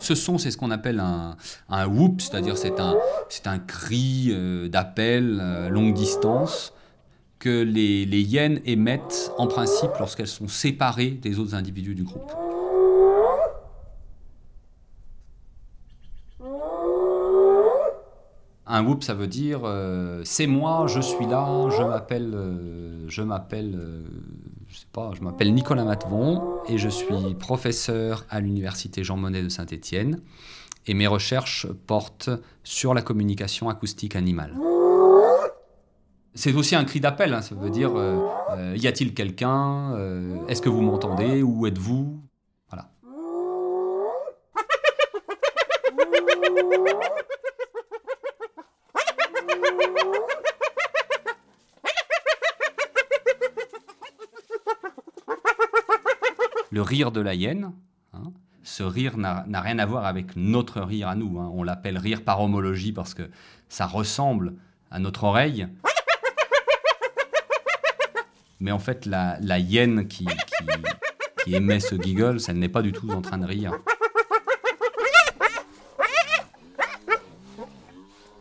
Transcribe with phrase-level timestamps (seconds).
[0.00, 5.68] ce son, c'est ce qu'on appelle un, whoop, c'est-à-dire c'est un, cri euh, d'appel euh,
[5.68, 6.72] longue distance
[7.38, 12.32] que les, les hyènes émettent en principe lorsqu'elles sont séparées des autres individus du groupe.
[18.72, 21.82] Un whoop, ça veut dire euh, c'est moi, je suis là, je
[23.22, 23.74] m'appelle,
[24.70, 29.42] je sais pas, je m'appelle Nicolas Matvon et je suis professeur à l'université Jean Monnet
[29.42, 30.20] de Saint-Étienne
[30.86, 32.30] et mes recherches portent
[32.62, 34.54] sur la communication acoustique animale.
[36.34, 38.18] C'est aussi un cri d'appel, hein, ça veut dire euh,
[38.52, 42.20] euh, y a-t-il quelqu'un Euh, Est-ce que vous m'entendez Où êtes-vous?
[42.70, 42.88] Voilà.
[56.70, 57.72] Le rire de la hyène,
[58.12, 58.32] hein,
[58.62, 61.40] ce rire n'a rien à voir avec notre rire à nous.
[61.40, 61.50] hein.
[61.52, 63.28] On l'appelle rire par homologie parce que
[63.68, 64.54] ça ressemble
[64.90, 65.66] à notre oreille.
[68.60, 70.26] Mais en fait, la, hyène qui
[71.46, 73.72] émet ce giggle, elle n'est pas du tout en train de rire.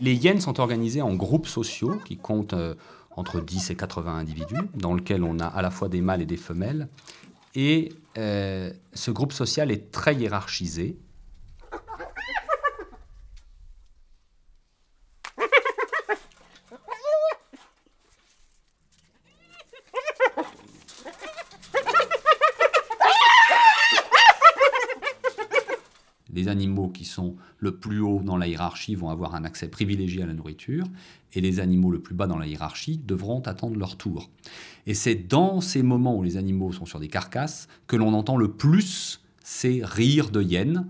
[0.00, 2.74] Les hyènes sont organisées en groupes sociaux qui comptent euh,
[3.16, 6.26] entre 10 et 80 individus, dans lesquels on a à la fois des mâles et
[6.26, 6.88] des femelles.
[7.54, 10.96] Et euh, ce groupe social est très hiérarchisé.
[26.34, 30.22] Les animaux qui sont le plus haut dans la hiérarchie vont avoir un accès privilégié
[30.22, 30.84] à la nourriture,
[31.32, 34.30] et les animaux le plus bas dans la hiérarchie devront attendre leur tour.
[34.86, 38.36] Et c'est dans ces moments où les animaux sont sur des carcasses que l'on entend
[38.36, 40.86] le plus ces rires de hyènes,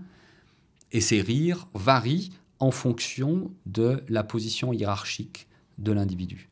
[0.91, 5.47] et ces rires varient en fonction de la position hiérarchique
[5.77, 6.49] de l'individu.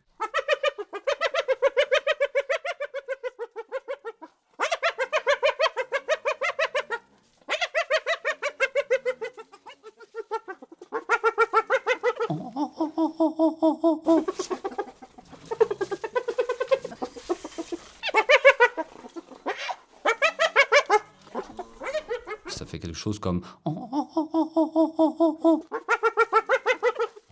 [22.48, 23.42] Ça fait quelque chose comme...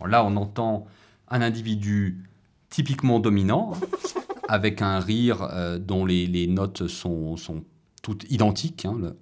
[0.06, 0.84] Là, on entend
[1.28, 2.28] un individu
[2.68, 3.72] typiquement dominant,
[4.48, 7.36] avec un rire euh, dont les, notes sont,
[8.02, 8.84] toutes identiques.
[8.84, 9.14] hein,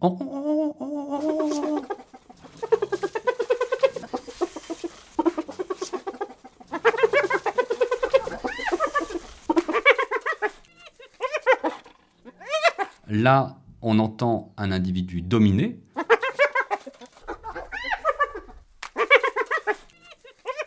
[13.11, 15.81] Là, on entend un individu dominé.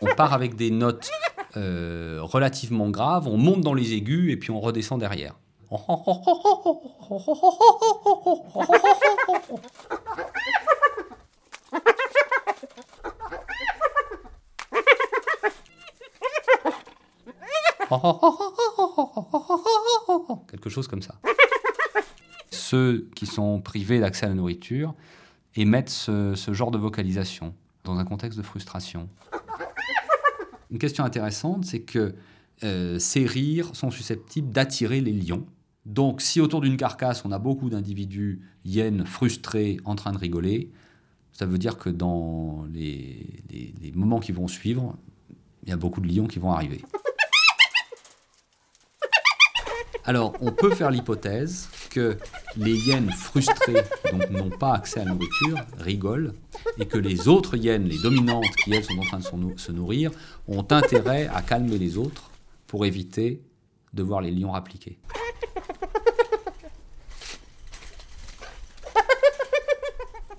[0.02, 1.10] On part avec des notes
[1.56, 5.34] euh, relativement graves, on monte dans les aigus et puis on redescend derrière.
[20.50, 21.14] Quelque chose comme ça.
[22.64, 24.94] Ceux qui sont privés d'accès à la nourriture
[25.54, 27.54] émettent ce, ce genre de vocalisation
[27.84, 29.10] dans un contexte de frustration.
[30.70, 32.14] Une question intéressante, c'est que
[32.62, 35.44] euh, ces rires sont susceptibles d'attirer les lions.
[35.84, 40.70] Donc, si autour d'une carcasse, on a beaucoup d'individus hyènes frustrés en train de rigoler,
[41.32, 43.26] ça veut dire que dans les,
[43.94, 44.96] moments qui vont suivre,
[45.64, 46.82] il y a beaucoup de lions qui vont arriver.
[50.06, 52.18] Alors, on peut faire l'hypothèse que
[52.56, 56.34] les hyènes frustrées, donc n'ont pas accès à la nourriture, rigolent,
[56.78, 60.10] et que les autres hyènes, les dominantes, qui elles sont en train de se nourrir,
[60.48, 62.32] ont intérêt à calmer les autres
[62.66, 63.40] pour éviter
[63.92, 64.98] de voir les lions appliquer.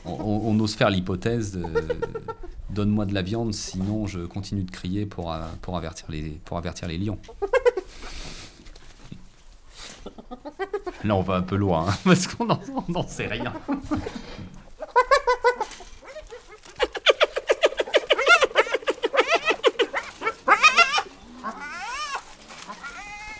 [0.07, 1.63] On, ose faire l'hypothèse de
[2.69, 5.39] donne-moi de la viande, sinon je continue de crier pour, euh,
[5.73, 6.07] avertir,
[6.43, 7.17] pour avertir les lions.
[11.03, 13.53] Là, on va un peu loin, hein, parce qu'on n'en sait rien.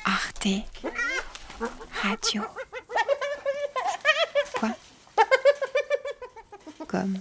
[0.05, 0.47] Arte
[2.03, 2.43] Radio.
[4.55, 4.75] Point.
[6.87, 7.19] Comme.